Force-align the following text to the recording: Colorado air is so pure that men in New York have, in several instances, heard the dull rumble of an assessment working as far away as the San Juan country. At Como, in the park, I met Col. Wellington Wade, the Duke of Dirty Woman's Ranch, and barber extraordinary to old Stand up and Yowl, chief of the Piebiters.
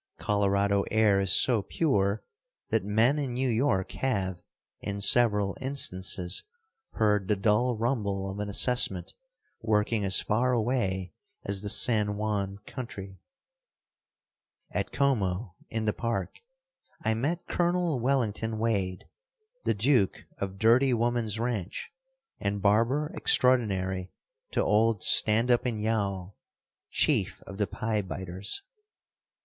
Colorado 0.17 0.81
air 0.89 1.19
is 1.19 1.31
so 1.31 1.61
pure 1.61 2.23
that 2.71 2.83
men 2.83 3.19
in 3.19 3.35
New 3.35 3.47
York 3.47 3.91
have, 3.91 4.41
in 4.79 4.99
several 4.99 5.55
instances, 5.61 6.41
heard 6.93 7.27
the 7.27 7.35
dull 7.35 7.77
rumble 7.77 8.27
of 8.27 8.39
an 8.39 8.49
assessment 8.49 9.13
working 9.61 10.03
as 10.03 10.19
far 10.19 10.53
away 10.53 11.13
as 11.45 11.61
the 11.61 11.69
San 11.69 12.17
Juan 12.17 12.57
country. 12.65 13.19
At 14.71 14.91
Como, 14.91 15.53
in 15.69 15.85
the 15.85 15.93
park, 15.93 16.41
I 17.05 17.13
met 17.13 17.47
Col. 17.47 17.99
Wellington 17.99 18.57
Wade, 18.57 19.07
the 19.65 19.75
Duke 19.75 20.25
of 20.39 20.57
Dirty 20.57 20.95
Woman's 20.95 21.39
Ranch, 21.39 21.93
and 22.39 22.59
barber 22.59 23.11
extraordinary 23.15 24.09
to 24.49 24.61
old 24.63 25.03
Stand 25.03 25.51
up 25.51 25.63
and 25.67 25.79
Yowl, 25.79 26.35
chief 26.89 27.39
of 27.43 27.59
the 27.59 27.67
Piebiters. 27.67 28.63